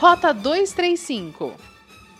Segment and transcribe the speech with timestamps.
[0.00, 1.52] Rota 235.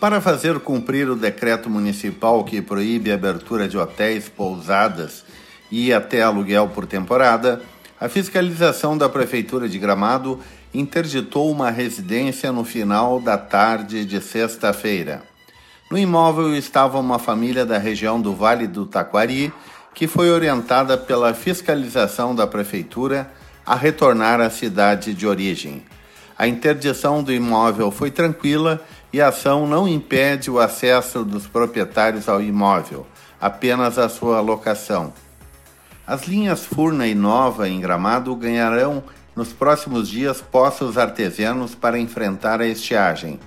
[0.00, 5.26] Para fazer cumprir o decreto municipal que proíbe a abertura de hotéis, pousadas
[5.70, 7.60] e até aluguel por temporada,
[8.00, 10.40] a fiscalização da Prefeitura de Gramado
[10.72, 15.22] interditou uma residência no final da tarde de sexta-feira.
[15.90, 19.52] No imóvel estava uma família da região do Vale do Taquari,
[19.94, 23.30] que foi orientada pela fiscalização da Prefeitura
[23.66, 25.84] a retornar à cidade de origem.
[26.38, 32.28] A interdição do imóvel foi tranquila e a ação não impede o acesso dos proprietários
[32.28, 33.06] ao imóvel,
[33.40, 35.12] apenas a sua locação.
[36.06, 39.02] As linhas Furna e Nova em Gramado ganharão
[39.34, 43.40] nos próximos dias poços artesianos para enfrentar a estiagem.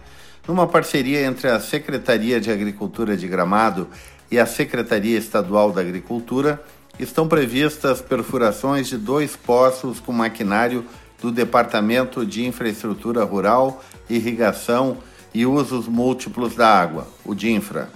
[0.48, 3.88] Numa parceria entre a Secretaria de Agricultura de Gramado
[4.32, 6.62] e a Secretaria Estadual da Agricultura,
[7.00, 10.86] estão previstas perfurações de dois poços com maquinário
[11.22, 14.98] do Departamento de Infraestrutura Rural, Irrigação
[15.34, 17.90] e Usos Múltiplos da Água, o DINFRA.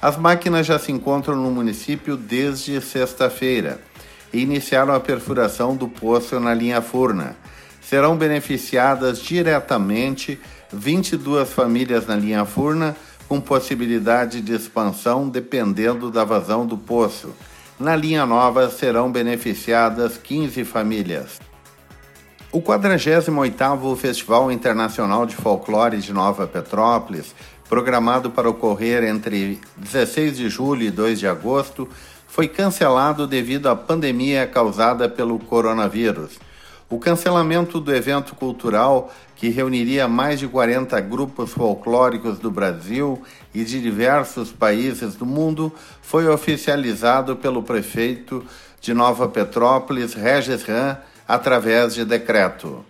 [0.00, 3.80] As máquinas já se encontram no município desde sexta-feira
[4.32, 7.36] e iniciaram a perfuração do poço na linha Furna.
[7.82, 10.40] Serão beneficiadas diretamente
[10.72, 12.96] 22 famílias na linha Furna,
[13.28, 17.34] com possibilidade de expansão dependendo da vazão do poço.
[17.78, 21.49] Na linha nova serão beneficiadas 15 famílias.
[22.52, 27.32] O 48º Festival Internacional de Folclore de Nova Petrópolis,
[27.68, 31.88] programado para ocorrer entre 16 de julho e 2 de agosto,
[32.26, 36.40] foi cancelado devido à pandemia causada pelo coronavírus.
[36.88, 43.22] O cancelamento do evento cultural, que reuniria mais de 40 grupos folclóricos do Brasil
[43.54, 48.44] e de diversos países do mundo, foi oficializado pelo prefeito
[48.80, 50.98] de Nova Petrópolis, Regis Ram,
[51.30, 52.84] através de decreto.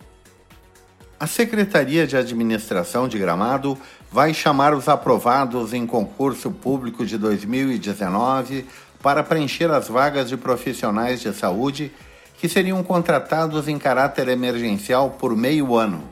[1.19, 3.77] A Secretaria de Administração de Gramado
[4.11, 8.67] vai chamar os aprovados em concurso público de 2019
[9.03, 11.93] para preencher as vagas de profissionais de saúde
[12.39, 16.03] que seriam contratados em caráter emergencial por meio ano.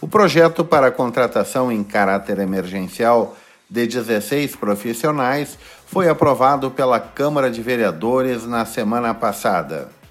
[0.00, 3.36] O projeto para contratação em caráter emergencial
[3.70, 5.56] de 16 profissionais
[5.86, 10.01] foi aprovado pela Câmara de Vereadores na semana passada.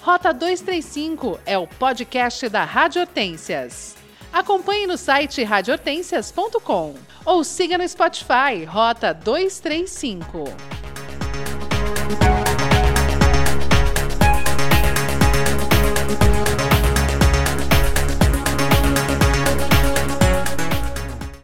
[0.00, 3.96] Rota 235 é o podcast da Rádio Hortências.
[4.32, 6.94] Acompanhe no site radiohortências.com
[7.24, 10.44] ou siga no Spotify Rota 235.